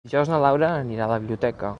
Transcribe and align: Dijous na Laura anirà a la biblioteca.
Dijous 0.09 0.29
na 0.29 0.37
Laura 0.45 0.69
anirà 0.77 1.05
a 1.07 1.11
la 1.13 1.19
biblioteca. 1.27 1.69